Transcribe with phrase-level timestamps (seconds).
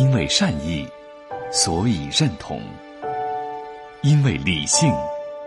[0.00, 0.88] 因为善意，
[1.52, 2.58] 所以认同；
[4.02, 4.90] 因为理性，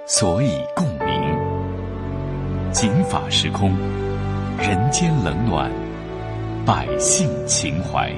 [0.05, 2.71] 所以共鸣。
[2.71, 3.75] 警法时空，
[4.59, 5.71] 人间冷暖，
[6.67, 8.13] 百姓情怀。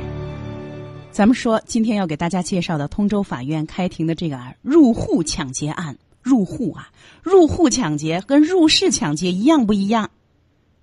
[1.09, 6.89] 咱们说，今天要给大家介绍的通州法院开庭的这个入户抢劫案，入户啊，
[7.23, 10.11] 入户抢劫跟入室抢劫一样不一样？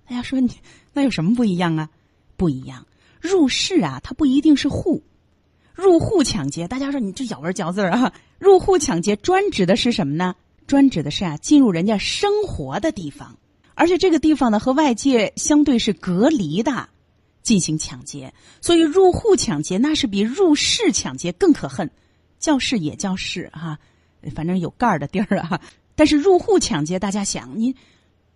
[0.09, 0.49] 大家说你
[0.93, 1.87] 那有什么不一样啊？
[2.37, 2.83] 不一样，
[3.21, 5.03] 入室啊，它不一定是户。
[5.73, 8.13] 入户抢劫，大家说你这咬文嚼字啊？
[8.39, 10.35] 入户抢劫专指的是什么呢？
[10.67, 13.37] 专指的是啊，进入人家生活的地方，
[13.73, 16.89] 而且这个地方呢和外界相对是隔离的。
[17.41, 21.91] 进行抢劫，所以入户抢劫那是比入室抢劫更可恨。
[22.39, 23.79] 教室也叫室哈，
[24.33, 25.59] 反正有盖儿的地儿啊。
[25.93, 27.75] 但是入户抢劫，大家想，你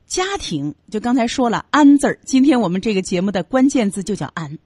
[0.06, 4.59] 家庭就刚才说了“安”字儿，今天我们这个节目的关键字就叫“安”。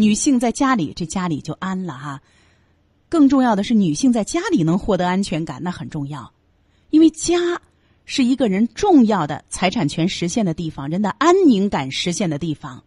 [0.00, 2.22] 女性在家里，这家里就安了哈。
[3.08, 6.32] 更重要的是，女性在家里能获得安全感，那很重要，
[6.90, 7.60] 因为家
[8.04, 12.84] 是一个人重要的财产权实现的地方，人的安宁感实现的地方。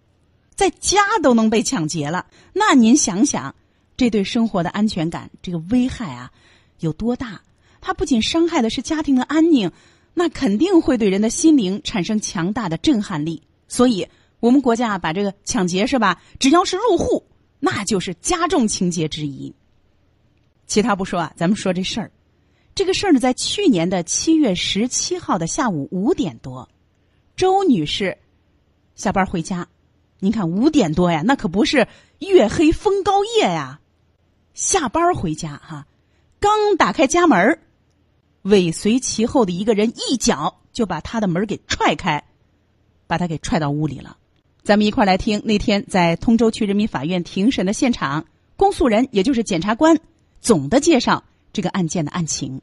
[0.55, 3.53] 在家都能被抢劫了，那您想想，
[3.97, 6.31] 这对生活的安全感这个危害啊，
[6.79, 7.41] 有多大？
[7.81, 9.69] 它不仅伤害的是家庭的安宁，
[10.13, 13.41] 那肯定会对人的心灵产生强大的震撼力。
[13.67, 14.07] 所以，
[14.41, 16.21] 我们国家把这个抢劫是吧？
[16.39, 17.23] 只要是入户，
[17.59, 19.53] 那就是加重情节之一。
[20.67, 22.11] 其他不说啊，咱们说这事儿。
[22.73, 26.67] 这个事儿呢，在去年的七月十七号的下午五点多，
[27.35, 28.17] 周女士
[28.95, 29.67] 下班回家。
[30.19, 31.87] 您看五点多呀，那可不是
[32.19, 33.79] 月黑风高夜呀。
[34.53, 35.85] 下班回家哈，
[36.39, 37.59] 刚打开家门
[38.43, 42.23] 尾随其后的一个人一脚就把他的门给踹开，
[43.05, 44.17] 把他给踹到屋里了。
[44.63, 49.99] 咱们一块来听那天在通州区人民法院庭审的现场，公诉人也就是检察官
[50.39, 52.61] 总的介绍这个案件的案情。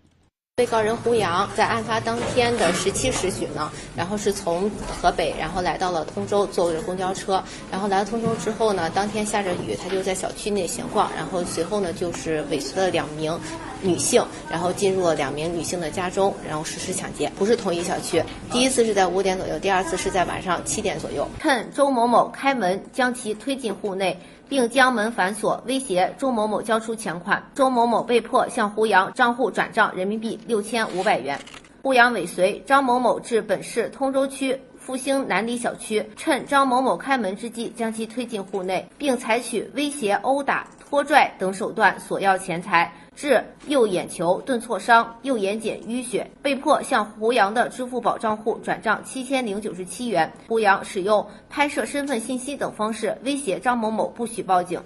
[0.59, 4.69] 被告人胡杨在案发当天的十七时许呢，然后是从
[5.01, 13.39] 河北，然后来到了通州，坐着公交车，然后来到通州之后呢，当天下着雨，他就在小区内闲逛，然后随后呢就是尾随了两名
[13.83, 14.21] 女性，
[14.51, 18.21] 然后进入了两名女性的家中，然后实施抢劫，不是同一小区，
[18.51, 24.19] 第一次是在五点左右，第二次是在晚上七点左右，趁周某某开门将其推进户内。
[24.49, 27.43] 并将门反锁，威胁周某某交出钱款。
[27.55, 31.39] 周某某被迫向胡杨账户转账人民币六千五百元。
[31.83, 40.67] 胡杨尾随张某某至本市通州区复兴南里小区，趁张某某开门之际，将其推进户内，并采取威胁、殴打。
[40.89, 50.33] 拖拽等手段索要钱财，致右眼球钝挫伤，右眼睑淤血，被迫向胡杨的支付宝账户转账七千零九十七元。
[50.47, 54.81] 胡杨使用拍摄身份信息等方式威胁张某某不许报警。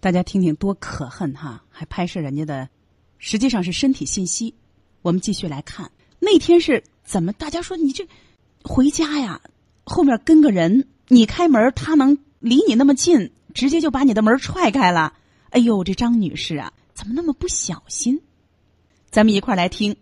[0.00, 1.62] 大家听听多可恨哈！
[1.68, 2.66] 还拍摄人家的，
[3.18, 4.54] 实际上是身体信息。
[5.02, 7.30] 我们继续来看那天是怎么？
[7.34, 8.08] 大家说你这
[8.64, 9.38] 回家呀，
[9.84, 15.12] 后面跟个人，你开门，他能离你那么近，直接就把你的门踹开了。
[15.50, 18.20] 哎呦，这张女士啊，怎么那么不小心？
[19.10, 19.96] 咱们一块儿来听。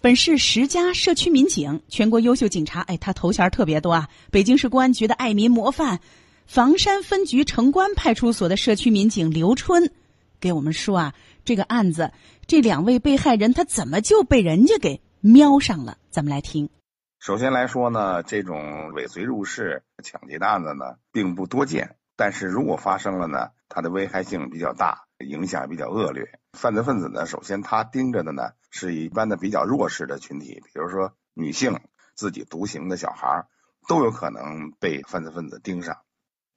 [0.00, 4.08] 本市十佳社区民警，全国优秀警察，哎，他头衔特别多啊。
[4.30, 5.98] 北京市公安局的爱民模范，
[6.46, 9.90] 房山分局城关派出所的社区民警刘春，
[10.38, 11.14] 给我们说啊，
[11.44, 12.12] 这个案子，
[12.46, 15.98] 这两位被害人他怎么就被人家给瞄上了？
[16.10, 16.70] 咱们来听。
[17.18, 21.96] 首先来说呢，这种尾随入室抢劫的案子呢，并不多见。
[22.14, 26.38] 但是如果发生了呢，它的危害性比较大，影响比较恶劣。
[26.52, 31.80] 犯罪分子呢，首先他盯着的呢是一般的比较弱势的群体，比如说女性、
[32.14, 33.46] 自己独行的小孩，
[33.88, 35.98] 都有可能被犯罪分子盯上。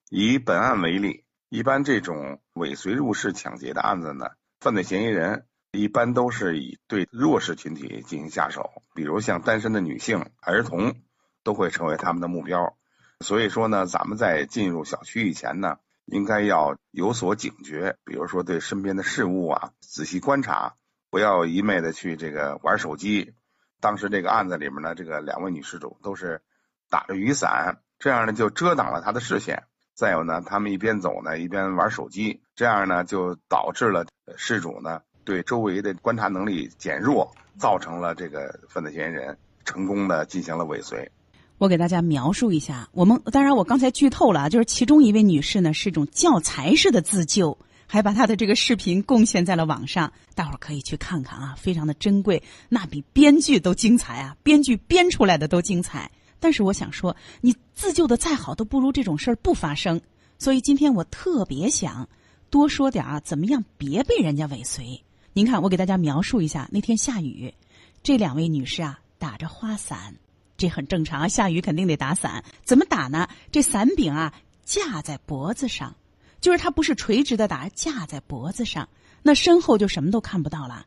[0.09, 4.27] 以本案为例，一般这种尾随入室抢劫的案子呢，
[4.59, 10.95] 犯罪嫌疑人一般都是以对弱势群体进行下手，比如像单身的女性、儿童，
[11.43, 12.75] 都会成为他们的目标。
[13.19, 15.77] 所以说呢，咱们在进入小区以前呢，
[16.11, 20.73] 应该要有所警觉，比如说对身边的事物啊仔细观察，
[21.09, 23.33] 不要一昧的去这个玩手机。
[23.79, 26.41] 当时这个案子里面呢，这个两位女事主都是
[26.89, 29.63] 打着雨伞，这样呢就遮挡了他的视线。
[29.93, 34.05] 再有呢，他们一边走呢一边玩手机，这样呢就导致了
[34.35, 41.11] 事主呢对周围的观察能力减弱，造成了这个犯罪嫌疑人成功的进行了尾随。
[41.59, 56.09] 我给大家描述一下，我们当然我刚才剧透了，就是其中一位女士呢是一种教材式的自救，还把她的这个视频贡献在了网上，大伙儿可以去看看啊，非常的珍贵，那比编剧都精彩啊，编剧编出来的都精彩。
[56.39, 59.99] 但是我想说，你自救的再好，都不如这种事儿不发生。
[60.37, 62.07] 所以今天我特别想
[62.49, 65.03] 多说点啊，怎么样别被人家尾随？
[65.33, 67.53] 您看，我给大家描述一下，那天下雨，
[68.01, 70.15] 这两位女士啊打着花伞，
[70.59, 72.43] 这很正常啊，下雨肯定得打伞。
[72.63, 73.27] 怎么打呢？
[73.51, 74.31] 这伞柄啊
[74.63, 75.95] 架在脖子上，
[76.39, 78.87] 就是它不是垂直的打，架在脖子上，
[79.23, 80.85] 那身后就什么都看不到了。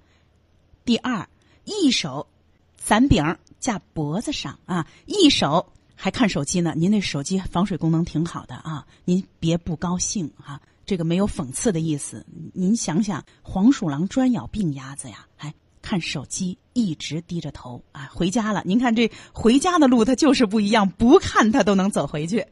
[0.85, 1.29] 第二，
[1.65, 2.29] 一手
[2.77, 6.75] 伞柄架脖子上啊，一手还看手机呢。
[6.77, 10.61] 您那手机防水功能挺好的啊，您别不高兴啊。
[10.85, 12.27] 这个没有讽刺的意思。
[12.53, 18.09] 您想想，黄鼠狼专咬病鸭子呀，还看手机，一直低着头啊。
[18.15, 22.47] 回家了，您看这回家的路，他就是不一样，不看他都能走回去。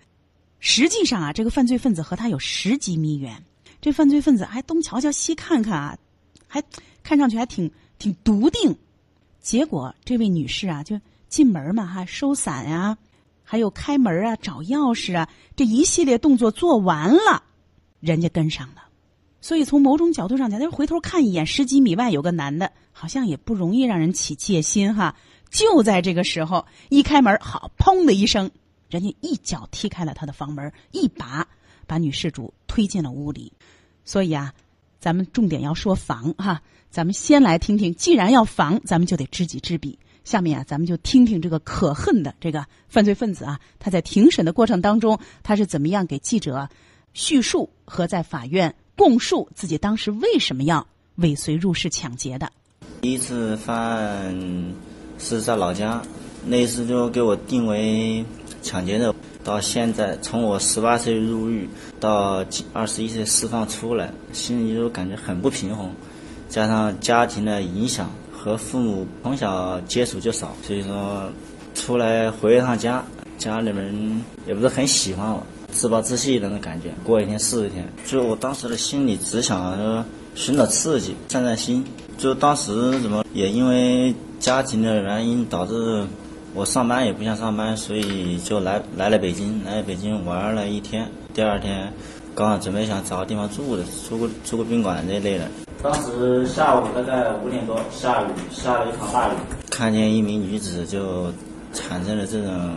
[0.58, 3.42] 实际上啊，这个犯罪分子和他有十几米远，
[3.80, 5.96] 这犯罪分子还东瞧瞧西看看啊，
[6.46, 6.62] 还
[7.02, 7.70] 看上去还挺。
[8.00, 8.74] 挺笃定，
[9.42, 10.98] 结果这位女士啊，就
[11.28, 12.96] 进门嘛哈，收伞呀，
[13.44, 17.42] 还有开门啊，找钥匙啊，这一系列动作做完了，
[18.00, 18.84] 人家跟上了。
[19.40, 25.16] 所以从某种角度上讲，他回头看一眼，十几米外有个男的，好像也不容易让人起戒心哈。
[25.50, 28.50] 就在这个时候，一开门，好，砰的一声，
[28.88, 31.48] 人家一脚踢开了他的房门，一把
[31.86, 33.52] 把女事主推进了屋里。
[34.04, 34.52] 所以啊，
[35.00, 36.62] 咱们重点要说防哈。
[36.90, 39.98] 咱们先来听听，既然要防，咱们就得知己知彼。
[40.22, 46.68] 下面啊，咱们就听听这个可恨的这个犯罪分子啊，他在庭审的过程当中，他是怎么样给记者
[47.14, 50.86] 叙述和在法院供述自己当时为什么要
[51.16, 52.46] 尾随入室抢劫的。
[53.00, 54.74] 第一次犯案
[55.18, 56.02] 是在老家，
[56.44, 58.22] 那次就给我定为
[58.60, 59.14] 抢劫的。
[59.42, 61.66] 到现在，从我十八岁入狱
[61.98, 62.44] 到
[62.74, 65.90] 二十一岁释放出来，心里就感觉很不平衡。
[66.50, 71.26] 加上家庭的影响和父母从小接触就少，所以说
[71.74, 73.02] 出来回一趟家，
[73.38, 75.42] 家里人也不是很喜欢我，
[75.72, 76.90] 自暴自弃的那种感觉。
[77.04, 81.84] 过一天是一天，就我当时的心里只想着寻找刺激，散散心。
[82.18, 86.04] 就当时怎么也因为家庭的原因导致
[86.52, 91.08] 我上班也不想上班，所以就来来了北京，来北京玩了一天。
[91.32, 91.90] 第二天
[92.34, 95.48] 刚好准备想找个地方住的，住个住个宾馆这类的。
[95.82, 99.36] 当时下午大概五点多，下雨，下了一场大雨。
[99.70, 101.32] 看见一名女子，就
[101.72, 102.70] 产生了这种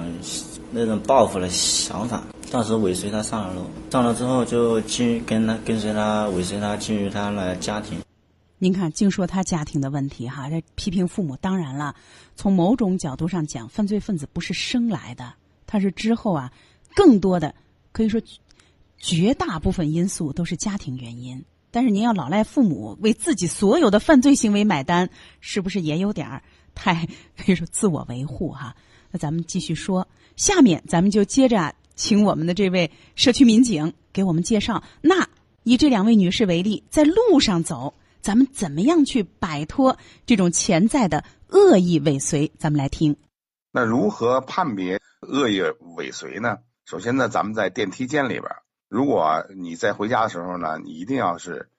[0.72, 2.24] 那种报复的想法。
[2.54, 8.00] 当时尾随他上了楼，上了之后就进跟他跟随他尾随他进入他的家庭。
[8.60, 11.36] 您看，净说他家庭的问题哈，这批评父母。
[11.38, 11.96] 当然了，
[12.36, 15.34] 从某种角度上讲，犯罪分子不是生来的，
[15.66, 16.54] 他是之后啊，
[16.96, 17.56] 更多的
[17.92, 18.22] 可以说
[19.00, 21.44] 绝大部分因素都是家庭原因。
[21.72, 25.10] 但是您要老赖父母为自己所有的犯罪行为买单，
[25.42, 26.44] 是不是也有点儿
[26.76, 28.76] 太可以说自我维护哈？
[29.10, 34.84] 那咱们继续说，下面咱们就接着请我们的这位社区民警给我们介绍。
[35.02, 35.28] 那
[35.64, 42.52] 以这两位女士为例，在路上走，咱们怎么样去摆脱这种潜在的恶意尾随？
[42.58, 43.16] 咱们来听。
[43.72, 45.62] 那如何判别恶意
[45.96, 46.60] 尾随呢？
[46.86, 48.44] 首先呢，咱们在电梯间里边。
[48.90, 51.70] 如果你在回家的时候呢，你一定要是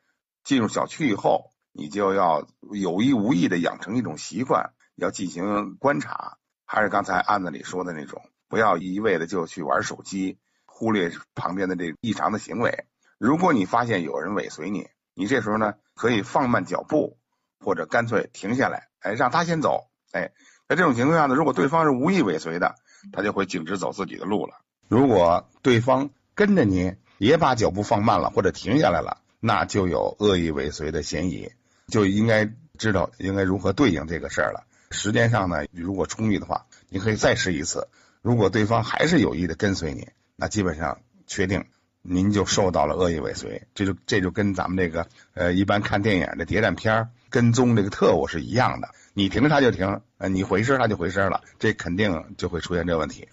[0.43, 6.39] 进入小区以后，你就要有意无意的养成一种习惯，要进行观察。
[6.65, 8.23] 还是刚才案子里说的那种，
[8.55, 12.85] 不要一味的就去玩手机，忽略旁边的这异常的行为。
[13.19, 17.19] 如果你发现有人尾随你，你这时候呢可以放慢脚步，
[17.59, 19.89] 或者干脆停下来，哎，让他先走。
[20.13, 20.31] 哎，
[20.69, 22.77] 在这种情况下呢，如果对方是无意尾随的，
[23.13, 24.61] 他就会径直走自己的路了。
[24.87, 31.51] 如果对方跟着你，也把脚步放慢了或者停下来了，那就有恶意尾随的嫌疑，
[31.89, 34.65] 就应该知道应该如何对应这个事儿了。
[34.93, 37.89] 时间上呢，如果充裕的话，你可以再试一次。
[38.25, 41.67] 如果对方还是有意的跟随你，那基本上确定
[42.01, 43.63] 您就受到了恶意尾随。
[43.75, 53.29] 这就这就跟咱们这个呃一般看电影的谍战片跟踪这个特务是一样的，你停他就停，呃你回身他就回身了，这肯定就会出现这问题。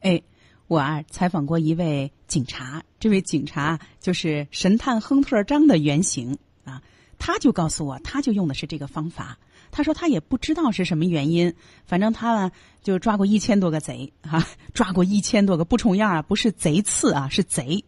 [0.00, 0.22] 哎。
[0.66, 6.80] 我啊采访过一位警察，这位警察就是神探亨特张的原型啊，
[7.18, 9.38] 他就告诉我，他就用的是这个方法。
[9.76, 11.52] 他说他也不知道是什么原因，
[11.84, 17.84] 反正他呢就抓过一千多个贼啊，抓过一千多个不重样啊，不是贼次啊，是贼。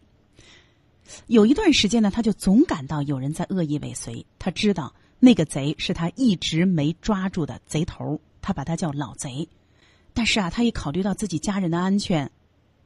[1.27, 9.47] 有一段时间呢，他就总感到有人在恶意尾随，他知道那个贼是他一直没抓住的贼头，他把他叫老贼。
[10.13, 12.29] 但是啊，他也考虑到自己家人的安全。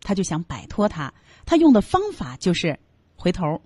[0.03, 1.11] 他就想摆脱他，
[1.45, 2.79] 他用的方法就是
[3.15, 3.61] 回头、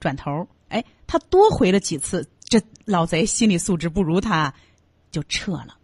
[0.00, 0.48] 转头。
[0.68, 4.54] 哎，他多回了几次，这老贼心理素质不如他，
[5.10, 5.76] 就撤了。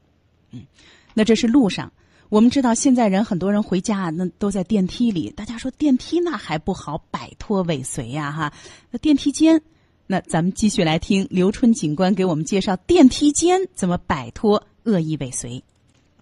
[0.50, 0.66] 嗯，
[1.12, 1.92] 那这是路上。
[2.30, 8.52] 我们知道现在人很多人回家那都在电梯里，大家说电梯那还不好摆脱尾随呀哈？
[8.90, 9.62] 那电梯间，
[10.06, 15.62] 那咱们继续来听刘春警官给我们介绍电梯间怎么摆脱恶意尾随。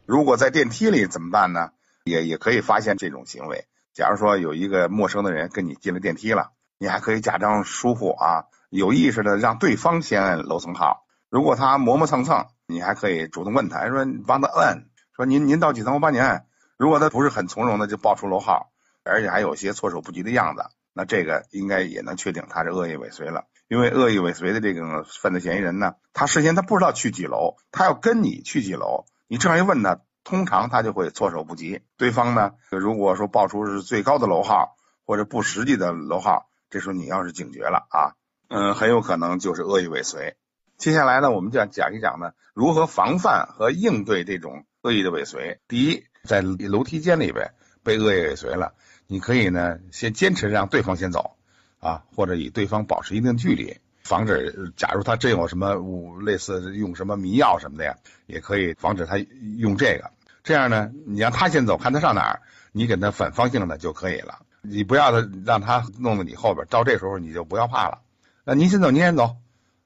[0.05, 1.71] 如果在电梯里怎么办呢？
[2.05, 3.65] 也也可以发现这种行为。
[3.95, 11.05] 假如说有一个陌生的人跟你进了电梯了，你还可以假装疏忽啊，有意识的让对方先按楼层号。
[11.29, 16.47] 如果他磨磨蹭蹭，你还可以主动问他，说你帮他摁，说您您到几层我帮您按。
[16.79, 18.73] 如果他不是很从容的就报出楼号，
[19.05, 23.45] 而且还有些措手不及的样子，那这个应该也能确定他是恶意尾随了。
[23.69, 30.01] 因为恶意尾随的这个犯罪嫌疑人呢，他事先他不知道去几楼，他要跟你去几楼，你这样一问他。
[30.25, 38.15] 通常他就会措手不及，对方呢，如果说报出是最高的楼号或者不实际的楼号，这时候你要是警觉了啊，
[38.55, 40.37] 嗯，很有可能就是恶意尾随。
[40.77, 45.59] 接下来呢，我们就要讲一讲呢，如何防范和应对这种恶意的尾随。
[45.69, 48.75] 第一，在楼梯间里边被恶意尾随了，
[49.07, 51.37] 你可以呢先坚持让对方先走
[51.81, 53.79] 啊，或者与对方保持一定距离。
[54.05, 55.77] 防止，假如他真有什么
[56.21, 59.17] 类似用什么迷药什么的呀，也可以防止他
[59.57, 60.11] 用这个。
[60.43, 62.43] 这样呢，你让他先走，看他上哪儿，
[62.73, 64.41] 你给他反方向的就可以了。
[64.61, 68.01] 你不要他让他弄到你后边，到这时候你就不要怕了。
[68.45, 69.37] 那您先走，您先走，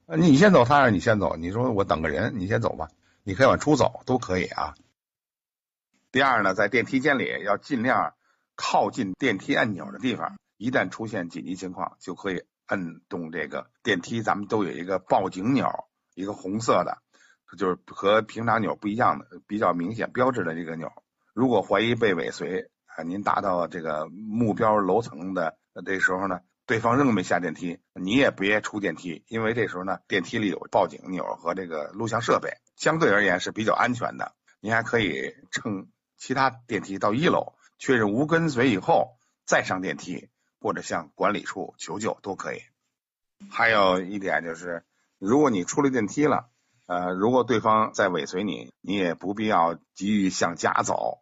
[0.06, 1.36] 你先走，他让你先走。
[1.36, 2.88] 你说我等个人，你先走吧，
[3.22, 4.74] 你可以往出走，都可以啊。
[6.12, 8.14] 第二呢，在电梯间里要尽量
[8.54, 12.42] 靠近电梯按钮的地方，一旦出现紧急情况，就可以。
[12.68, 15.84] 摁动这个电梯，咱们都有一个报警钮，
[16.16, 16.98] 一个红色的，
[17.56, 20.90] 就是和平常钮不一样的，比较明显标志的这个钮。
[21.32, 34.34] 如果怀疑被尾随啊，您达到这个目标楼层的这时候呢，对方仍没下电梯，你也别出电梯，因为这时候呢，电梯里有报警钮和这个录像设备，相对而言是比较安全的。
[34.60, 40.28] 您还可以乘其他电梯到一楼，确认无跟随以后再上电梯。
[40.58, 42.62] 或者向管理处求救都可以。
[43.50, 44.84] 还有一点就是，
[45.18, 46.48] 如果你出了电梯了，
[46.86, 51.18] 呃，如果对方在尾随你，你也不必要急于向家走，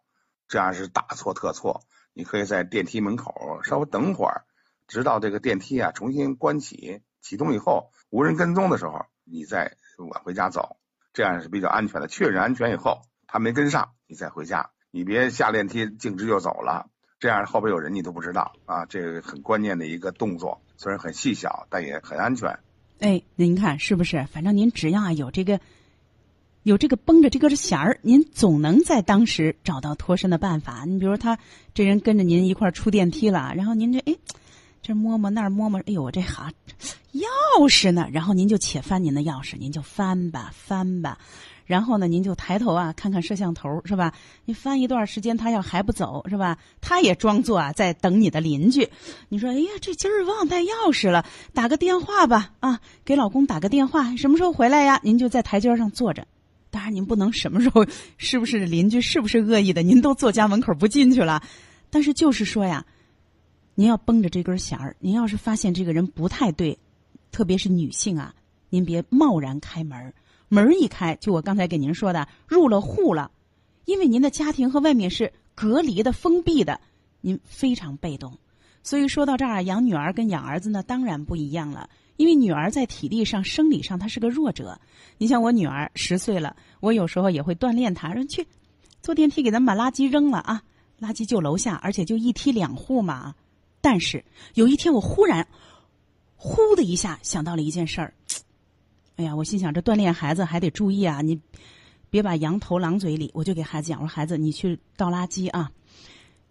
[0.47, 1.81] 这样是大错特错。
[2.13, 4.44] 你可以在电梯门口稍微等会儿，
[4.87, 10.77] 直到这个电梯啊重新关起启动以后，无人跟踪的时候，你再往回家走，
[11.13, 12.07] 这样是比较安全的。
[12.07, 16.89] 确认安全以后，他没跟上，你再回家，你别下电梯径直就走了。
[17.17, 22.59] 这样后边有人你都不知道啊，这个很关键的一个动作，虽然很细小，但也很安全。
[22.99, 24.25] 哎，您看是不是？
[24.31, 25.59] 反正您只要有这个，
[26.63, 30.83] 有这个绷着这根弦儿，您总能在当时找到脱身的办法。
[30.85, 31.39] 你比如他
[31.73, 34.15] 这人跟着您一块儿出电梯了，然后您这哎，
[34.85, 36.47] 这摸摸那儿摸摸，哎呦，我这好
[37.11, 37.25] 钥
[37.67, 41.17] 匙呢，然后您就且翻您的钥匙，您就翻吧翻吧。
[41.65, 44.13] 然后呢，您就抬头啊，看看摄像头，是吧？
[44.45, 46.59] 你翻一段时间，他要还不走，是吧？
[46.81, 48.87] 他也装作啊在等你的邻居。
[49.27, 54.99] 你说，哎呀，这今儿忘带钥匙了，打个电话吧，啊，给老公打个电话，什么时候回来呀？
[55.01, 56.27] 您就在台阶上坐着。
[56.69, 57.83] 当然，您不能什么时候
[58.17, 61.41] 是不是邻居，是不是恶意的，您都坐家门口不进去了。
[61.89, 62.85] 但是就是说呀，
[63.75, 64.95] 您要绷着这根弦儿。
[64.99, 66.77] 您要是发现这个人不太对，
[67.31, 68.33] 特别是女性啊，
[68.69, 70.13] 您别贸然开门。
[70.47, 73.29] 门一开，就我刚才给您说的，入了户了，
[73.85, 76.79] 因为您的家庭和外面是隔离的、封闭的，
[77.19, 78.37] 您非常被动。
[78.81, 81.89] 所以说到这儿，养女儿跟养儿子呢，当然不一样了。
[82.17, 84.79] 因为女儿在体力上、生理上她是个弱者。
[85.17, 88.45] 你像我女儿十岁了，我有时候也会锻炼她，说去
[89.01, 90.63] 坐电梯给咱们把垃圾扔了啊，
[91.01, 93.35] 垃圾就楼下，而且就一梯两户嘛。
[93.85, 94.25] 但是
[94.55, 95.47] 有一天，我忽然
[96.35, 98.15] 呼的一下想到了一件事儿。
[99.17, 101.21] 哎呀，我心想这锻炼孩子还得注意啊！
[101.21, 101.39] 你
[102.09, 103.29] 别把羊头狼嘴里。
[103.35, 105.71] 我就给孩子讲，我说孩子，你去倒垃圾啊！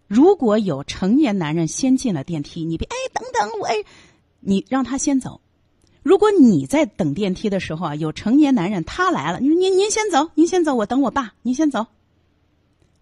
[0.07, 3.75] 如果有成年男人先进了电梯，你别哎等等我，哎，
[4.39, 5.41] 你让他先走。
[6.05, 11.85] 如果你在等电梯的时候啊，有成年男人他来了，你说您您先走，您先走，我等我爸，您先走。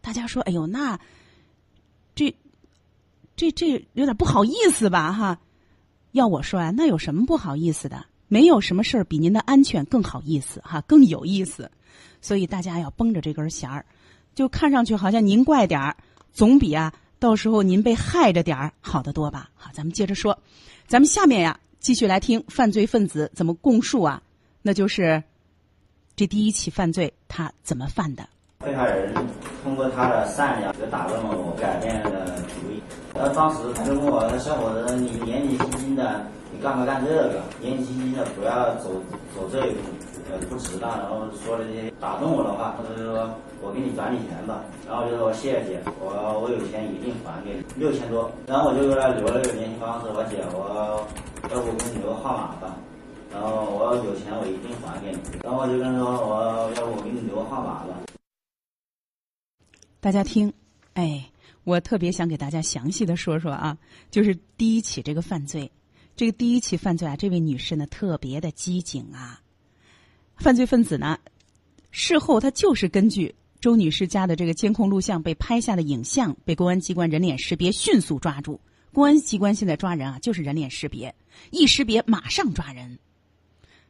[0.01, 0.99] 大家说，哎呦，那
[2.15, 2.35] 这
[3.43, 5.13] 这这有点不好意思吧？
[5.13, 5.41] 哈，
[6.13, 8.05] 要我说啊，那有什么不好意思的？
[8.29, 11.69] 没有什么事儿比您的安全更好意思哈，更有意思，
[12.21, 13.85] 所以大家要绷着这根弦儿，
[14.33, 15.97] 就看上去好像您怪点儿，
[16.33, 19.51] 总比啊到时候您被害着点儿好得多吧？
[19.57, 20.39] 好，咱们接着说，
[20.87, 24.23] 咱们下面呀继续来听犯罪分子怎么供述啊，
[24.63, 25.21] 那就是
[26.15, 28.25] 这第一起犯罪他怎么犯的？
[28.61, 29.13] 被害人
[29.65, 32.41] 通过他的善良，就打动了我，改变了。
[33.15, 37.41] 然后，当时他就问我那：“小伙子，你年纪轻轻的。”你干嘛干这个？
[37.61, 38.93] 年纪轻轻的不要走
[39.35, 39.89] 走这一步，
[40.31, 40.91] 呃，不值当。
[41.01, 43.31] 然后说了这些打动我的话，他就说
[43.63, 44.61] 我给你转你钱吧。
[44.87, 46.13] 然后就说谢谢姐，我
[46.45, 48.31] 我有钱一定还给你六千多。
[48.47, 50.69] 然后我就给他留了个联系方式，我姐我
[51.49, 52.77] 要不给你留个号码吧。
[53.33, 55.19] 然后我要有钱我一定还给你。
[55.43, 57.97] 然后我就跟他说我要不我给你留个号码吧。
[60.01, 60.53] 大家听，
[60.93, 61.32] 哎，
[61.65, 63.79] 我特别想给大家详细的说说啊，
[64.11, 65.71] 就是第一起这个犯罪，
[66.17, 69.41] 这个第一起犯罪啊，这位女士呢特别的机警啊，
[70.37, 71.19] 犯罪分子呢，
[71.91, 78.61] 事后他就是根据周女士家的这个监控录像被拍下的影像，被公安机关人脸识别迅速抓住。
[78.93, 81.15] 公安机关现在抓人啊，就是人脸识别，
[81.51, 82.99] 一识别马上抓人。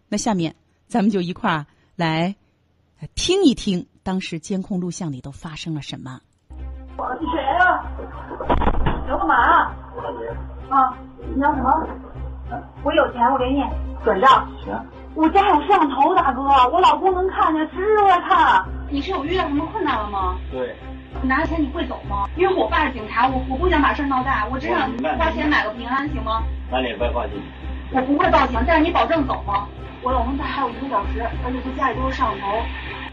[0.09, 0.55] 那下面
[0.87, 2.37] 咱们就一块儿来
[3.15, 3.87] 听一听。
[4.05, 6.21] 当时监控录像里都发生了什么？
[7.21, 7.83] 你谁呀？
[9.09, 9.35] 要干嘛？
[10.71, 10.95] 啊，
[11.35, 11.87] 你要什么？
[12.83, 13.65] 我有钱，我给你
[14.05, 14.47] 转账。
[14.65, 14.73] 行。
[15.15, 18.65] 我家有摄像头，大哥，我老公能看见，指着看。
[18.89, 20.37] 你是有遇到什么困难了吗？
[20.51, 20.77] 对。
[21.21, 22.27] 你拿着钱你会走吗？
[22.37, 26.43] 因为我爸是警察，我我不想把事闹大，我只想花钱买个平安，行吗？
[26.71, 27.43] 那你快报警。
[27.93, 29.67] 我不会报警，但是你保证走吗？
[30.03, 32.47] 我老公他还有一个小时，而且他家里都是摄像头。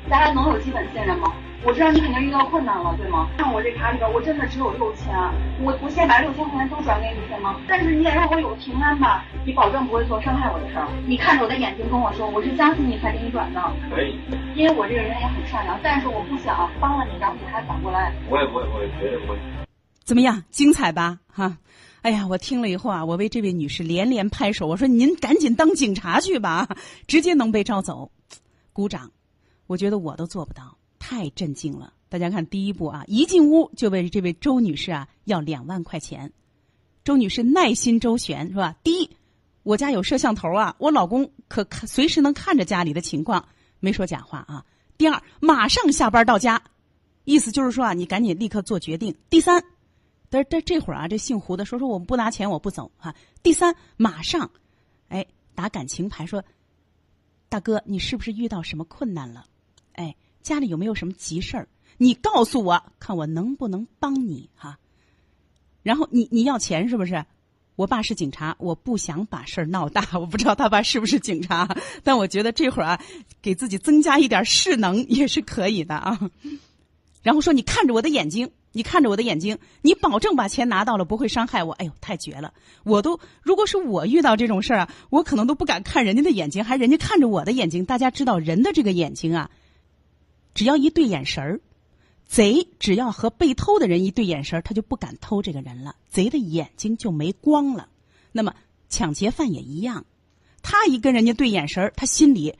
[0.10, 1.32] 咱俩能有基本信任吗？
[1.66, 3.28] 我知道你肯定遇到困难了，对吗？
[3.38, 5.14] 看我这卡里边，我真的只有六千，
[5.62, 7.60] 我我现在把六千块钱都转给你，行吗？
[7.68, 10.88] 但是你得让我有平安吧，你保证不会做伤害我的事儿。
[11.06, 13.62] 你看着我的眼睛跟我说，我是相信你才给你转的。
[13.90, 14.18] 可以。
[14.56, 18.14] 因为我这个人也很善良，但是我不想帮了你，然后你还反过来。
[18.30, 19.38] 我也不会，我也绝对不会。
[20.06, 20.42] 怎么样？
[20.50, 21.20] 精彩吧？
[21.28, 21.58] 哈！
[22.02, 26.70] 哎呀，我听了以后啊，我为这位女士连连拍手，我说您赶紧当警察去吧，
[27.06, 28.10] 直接能被招走，
[28.72, 29.12] 鼓掌。
[29.68, 30.79] 我觉得我都做不到，
[31.10, 31.92] 太震惊了。
[32.08, 36.32] 大家看，第一步啊，一进屋就问这位周女士啊要两万块钱。
[37.04, 38.76] 周女士耐心周旋，是吧？
[38.84, 39.10] 第一，
[39.64, 43.44] 我家有摄像头啊，我老公可随时能看着家里的情况，
[43.80, 44.64] 没说假话啊。
[45.00, 46.62] 第二，马上下班到家，
[47.24, 49.16] 意思就是说啊，你赶紧立刻做决定。
[49.32, 49.64] 第三，
[50.30, 53.16] 但这这会儿啊，这姓胡的说说我不拿钱我不走哈。
[53.42, 54.52] 第三，马上，
[55.08, 55.26] 哎，
[55.56, 56.44] 打感情牌说，
[57.50, 59.48] 大哥，你是不是遇到什么困难了？
[59.94, 61.68] 哎，家里有没有什么急事儿？
[61.98, 64.80] 你告诉我，看我能不能帮你哈。
[65.84, 67.26] 然后你你要钱是不是？
[67.76, 70.06] 我爸是警察，我不想把事儿闹大。
[70.20, 73.02] 我不知道他爸是不是警察，但我觉得这会儿啊，
[73.42, 76.20] 给自己增加一点势能也是可以的啊。
[77.24, 81.72] 然后说你看着我的眼睛，你看着我的眼睛，你保证把钱拿到了，不会伤害我。
[81.74, 82.54] 哎呦，太绝了！
[82.84, 87.86] 我都如果是我遇到这种事儿啊，我可能都不敢看人家的眼睛，还人家看着我的眼睛。
[87.86, 89.50] 大家知道人的这个眼睛啊。
[90.54, 91.62] 只要一对眼神儿，
[92.28, 95.96] 贼只要和被偷的人一对眼神儿，他就不敢偷这个人了。
[96.10, 97.88] 贼的眼睛就没光了。
[98.32, 98.54] 那么
[98.90, 100.06] 抢劫犯也一样，
[100.62, 102.56] 他一跟人家对眼神儿，他心里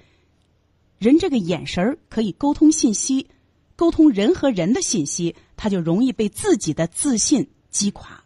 [0.98, 3.28] 人这个眼神儿可以沟通信息，
[3.76, 8.24] 沟通人和人的信息，他就容易被自己的自信击垮。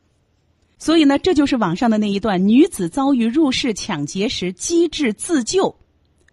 [0.78, 5.76] 所以呢，这就是网上的那一段女子遭遇入室抢劫时机智自救，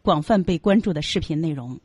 [0.03, 1.81] 广泛被关注的视频内容。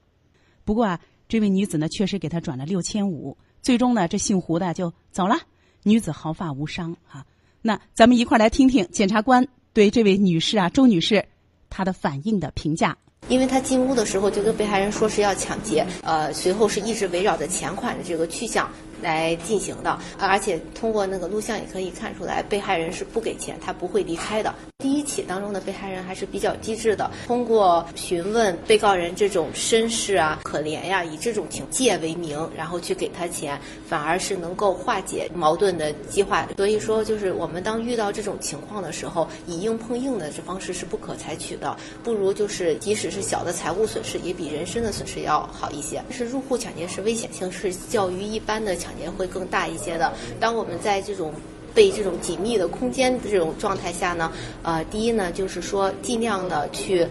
[0.63, 0.99] 不过啊。
[1.27, 5.35] 这位女子呢，确实给他转了六千五，最终呢，这姓胡的就走了，
[5.83, 7.25] 女子毫发无伤啊。
[7.61, 11.25] 那咱们一块儿来听听检察官对这位女士啊，周女士
[11.69, 12.95] 她的反应的评价。
[13.27, 18.69] 因为她进屋的时候就跟被害人说是要抢劫，呃，随后是一直围绕着钱款的这个去向。
[19.01, 24.53] 来进行的，而且通过那个录像也可以看出来，被害人是不给钱，他不会离开的。
[24.79, 36.47] 第一起当中的被害人还是比较机智的，通过询问被告人这种身世啊、可怜呀，以这种情借为名，然后去给他钱，反而是能够化解矛盾的激化。
[36.57, 46.03] 所以说，就是我们当遇到这种情况的时候，以硬碰硬的这方式是不可采取的，不如就是即使是小的财务损失，也比人身的损失要好一些。
[46.11, 48.95] 是入户抢劫是危险性是较于一般的抢。
[48.95, 50.13] 劫会更大一些的。
[50.39, 51.33] 当我们在这种
[51.73, 54.31] 被这种紧密的空间这种状态下呢，
[54.63, 57.05] 呃，第一呢，就是说尽量的去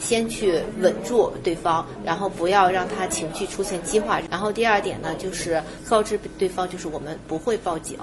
[0.00, 4.20] 先去稳住对方，然后不要让他情绪出现激化。
[4.30, 7.96] 然后第二点呢，就是告知对方，就是我们不会报警，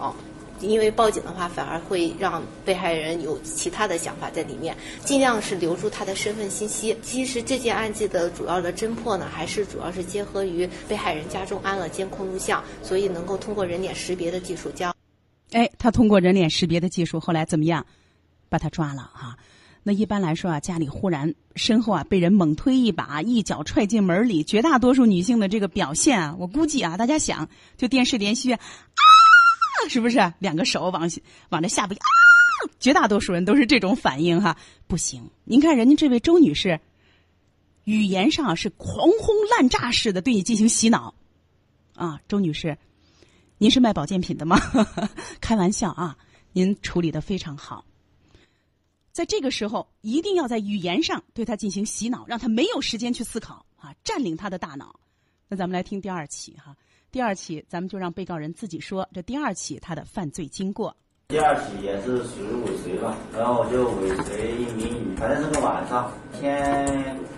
[0.61, 4.75] 因为报警的话反而会让被害人有其他的想法在里面。
[5.03, 6.95] 尽量是留住他的身份信息。
[7.01, 14.95] 其实这件案件的主要的侦破呢，还是主要是结合于被害人家中安了监控录像，所以能够通过人脸识别的技术将。
[15.51, 17.85] 哎，他通过人脸识别的技术，后来怎么样？
[18.49, 19.37] 把他抓了哈。
[19.83, 28.59] 那一般来说啊，家里忽然身后啊被人猛推一把，一脚踹进门里，绝大多数女性的这个表现啊，我估计啊，大家想，就电视连续啊。
[29.89, 31.09] 是不是两个手往
[31.49, 32.07] 往这下巴啊
[32.79, 34.57] 绝大多数人都是这种反应哈。
[34.88, 36.79] 不行，您看人家这位周女士，
[37.83, 41.13] 语言上是狂轰滥炸式的对你进行洗脑，
[41.95, 42.77] 啊，周女士，
[43.57, 44.59] 您是卖保健品的吗？
[45.39, 46.17] 开玩笑啊，
[46.53, 47.85] 您处理的非常好。
[49.11, 54.99] 在这个时候，一定要在语言上对他进行洗脑，让他没有时间去思考啊，占领他的大脑。
[55.47, 56.75] 那咱们来听第二起哈，
[57.15, 60.93] 第二起咱们就让被告人自己说这第二起他的犯罪经过。
[61.27, 66.85] 第二起也是属于尾随吧，然后我就尾随一名女，反正是个晚上，天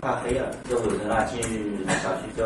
[0.02, 1.42] 快黑了，就尾随她进
[2.04, 2.46] 小区，就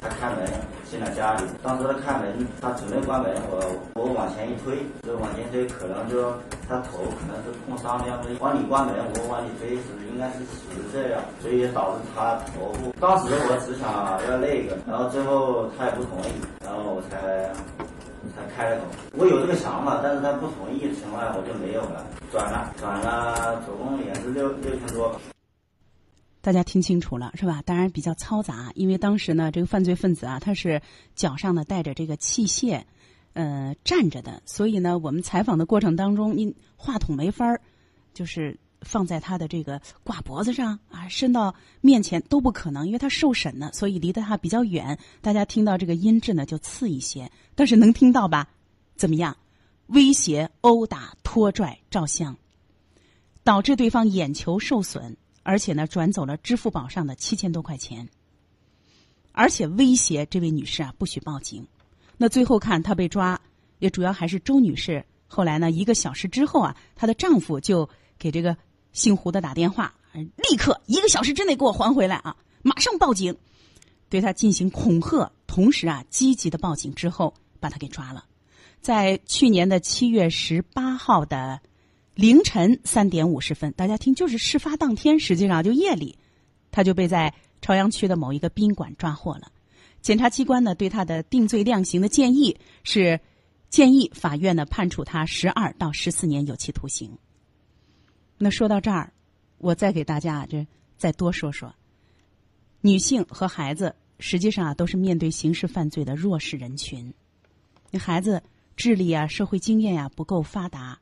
[0.00, 0.46] 她开门
[0.88, 1.42] 进了家里。
[1.60, 3.58] 当时她开门，她准备关门，我
[3.98, 6.30] 我往前一推，就往前推，可能就
[6.70, 12.94] 她头可能是碰伤这样子，往里关门，我往里推是应该是属于这样，所以导致她头部。
[13.00, 13.90] 当时我只想
[14.30, 16.30] 要那个，然后最后她也不同意，
[16.64, 17.50] 然后我才。
[18.54, 18.86] 开了口，
[19.18, 25.18] 我有这个想法，但是他不同意的情况下，我就没有了，转了，转了，总共也是六六千多。
[26.40, 27.62] 大家听清楚了是吧？
[27.64, 30.80] 当然比较嘈杂，因为当时呢，这个犯罪分子啊，他是
[31.14, 32.82] 脚上呢带着这个器械，
[33.32, 37.60] 呃，站着的，所以呢，我们采访的过程当中，因话筒没法儿，
[38.14, 38.56] 就是。
[38.82, 44.98] 放在他的这个挂脖子上啊，伸到面前都不可能，因为他受审呢，所以离得他比较远。
[45.20, 48.48] 大家听到这个音质呢就次一些，但是能听到吧？
[48.96, 49.36] 怎么样？
[49.88, 52.36] 威胁、殴打、拖拽、照相，
[53.44, 58.08] 导致对方眼球受损，而且呢转走了支付宝上的七千多块钱，
[59.32, 61.66] 而且威胁这位女士啊不许报警。
[62.16, 63.40] 那最后看她被抓，
[63.78, 65.04] 也主要还是周女士。
[65.28, 68.56] 后来呢，一个小时之后啊，她的丈夫就给这个。
[68.96, 72.34] 姓胡的打电话，立刻一个小时之内给我还回来啊！
[72.62, 73.36] 马上报警，
[74.08, 78.24] 对他进行恐吓，同时啊，积极的报警之后把他给抓了。
[78.80, 81.60] 在去年的七月十八号的
[82.14, 86.16] 凌晨三点五十分，大家听，就是事发当天，实际上就夜里，
[86.70, 89.52] 他就被在朝阳区的某一个宾馆抓获了。
[90.00, 93.20] 检察机关呢，对他的定罪量刑的建议是，
[93.68, 97.10] 建议法院呢判处他十二到十四年有期徒刑。
[98.38, 99.12] 那说到这儿，
[99.58, 100.66] 我再给大家这
[100.98, 101.74] 再多说说，
[102.82, 107.12] 女性和孩子实际上啊都是面对刑事犯罪的弱势人群。
[107.90, 108.42] 那孩子
[108.76, 110.98] 智力啊、社会经验呀不够发达，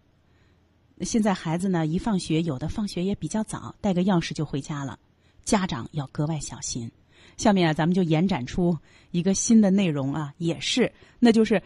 [1.01, 4.99] 现在孩子呢一放学，有的放学也比较早，带个钥匙就回家了，
[5.45, 6.91] 家长要格外小心。
[7.37, 8.79] 下面啊，咱们就延展出
[9.11, 11.61] 一个新的内容啊，也是，那就是。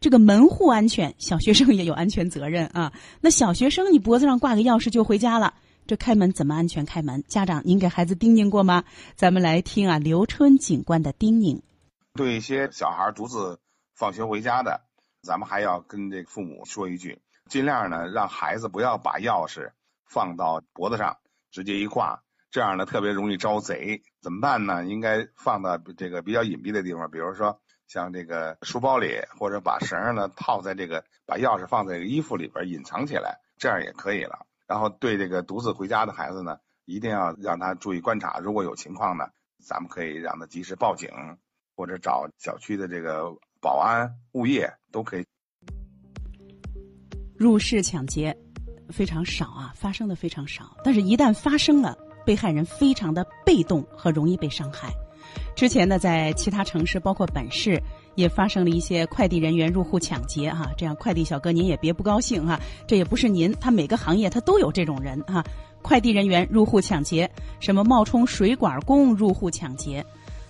[0.00, 2.92] 这个门户安全，小学生也有安全责任啊。
[3.20, 5.54] 那小学生，你脖子上挂个钥匙就回家了，
[5.86, 7.24] 这开门怎么安全开门？
[7.26, 8.84] 家长，您给孩子叮咛过吗？
[9.16, 11.62] 咱们来听啊，刘春警官的叮咛。
[12.14, 13.58] 对一些小孩独自
[13.96, 14.82] 放学回家的，
[15.22, 19.72] 咱们还要跟这父母说一句，尽量呢让孩子不要把钥匙
[20.06, 21.16] 放到脖子上，
[21.50, 24.00] 直接一挂，这样呢特别容易招贼。
[24.22, 24.84] 怎么办呢？
[24.84, 27.60] 应该放到这个比较隐蔽的地方，比如说。
[27.88, 34.46] 像这个书包里，或者把绳呢套在这个，把钥匙放在衣服里边隐藏起来，这样也可以了。
[34.66, 39.24] 然后对这个独自回家的孩子呢，一定要让他注意观察，如果有情况呢，
[39.64, 41.08] 咱们可以让他及时报警，
[41.74, 45.24] 或者找小区的这个保安、物业都可以。
[47.38, 48.36] 入室抢劫
[48.90, 51.96] 非常少啊，发生的非常少，但是一旦发生了，
[52.26, 54.92] 被害人非常的被动和容易被伤害。
[55.54, 57.82] 之前呢，在其他城市，包括本市，
[58.14, 60.70] 也发生了一些快递人员入户抢劫哈。
[60.76, 65.44] 这样，快递小哥您也别不高兴哈，这也不是您，他每个行业他都有这种人哈。
[65.80, 70.04] 快递人员入户抢劫，什么冒充水管工入户抢劫，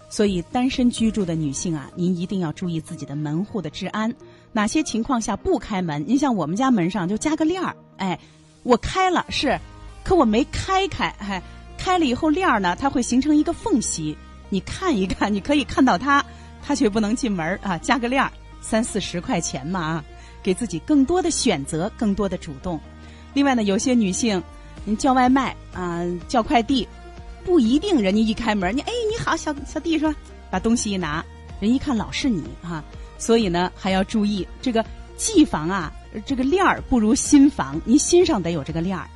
[0.09, 4.13] 所以单身居住的女性啊，您一定要注意自己的门户的治安。
[4.53, 6.03] 哪些情况下不开门？
[6.07, 8.19] 您像我们家门上就加个链儿，哎，
[8.63, 9.59] 我开了是，
[10.03, 11.43] 可我没开开，哎，
[11.77, 14.17] 开了以后链儿呢，它会形成一个缝隙。
[14.51, 16.25] 你看一看，你可以看到他，
[16.65, 17.77] 他却不能进门啊！
[17.79, 20.05] 加个链儿，三四十块钱嘛啊，
[20.43, 22.81] 给自己更多的选择，更多的主动。
[23.35, 24.43] 另外呢，有些女性，
[24.85, 26.89] 你叫外卖啊，叫快递，
[27.45, 30.15] 不一定人家一开门，你哎你好，小小弟说，
[30.51, 31.25] 把东西一拿，
[31.61, 32.83] 人一看老是你啊，
[33.19, 34.85] 所以呢还要注意这个
[35.17, 35.93] 寄房啊，
[36.25, 39.07] 这个链儿不如新房，你心上得有这个链儿。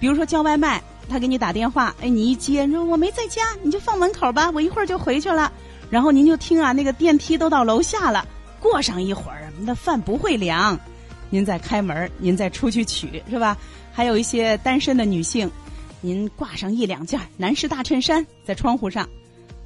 [0.00, 0.82] 比如说叫外卖。
[1.10, 5.52] 他给你打电话，哎，你一接，你说我没在家，你就放门口吧，我一会儿就回去了。
[5.90, 8.24] 然后您就听啊，那个电梯都到楼下了，
[8.60, 10.78] 过上一会儿，那饭不会凉，
[11.28, 13.58] 您再开门，您再出去取，是吧？
[13.92, 15.50] 还有一些单身的女性，
[16.00, 19.08] 您挂上一两件男士大衬衫在窗户上，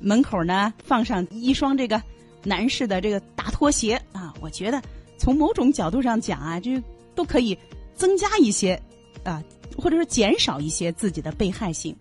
[0.01, 2.03] 门口呢放上一双这个
[2.43, 4.83] 男士的这个大拖鞋啊，我觉得
[5.19, 6.83] 从某种角度上讲啊，这
[7.15, 7.57] 都可以
[7.95, 8.81] 增加一些
[9.23, 9.43] 啊，
[9.77, 11.95] 或者说减少一些自己的被害性。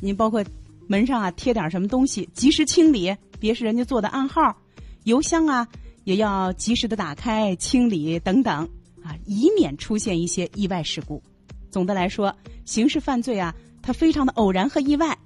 [0.00, 0.44] 您包括
[0.86, 4.56] 门上啊贴点什么东西，及时清理，别是人家做的暗号。
[5.04, 5.66] 邮箱啊
[6.04, 8.68] 也要及时的打开清理等等
[9.02, 11.22] 啊，以免出现一些意外事故。
[11.70, 15.16] 总的来说，刑事犯罪啊，它非常的偶然和意外，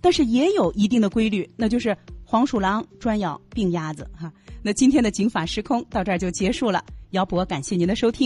[0.00, 4.30] 但是也有一定的规律，那就是黄鼠狼专咬病鸭子哈。
[4.62, 8.22] 那今天的警法时空到这儿就结束了，姚博感谢您的收听。